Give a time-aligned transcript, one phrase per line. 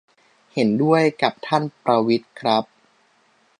[0.53, 2.65] เห็นด้วยกับท่านประวิตรครับ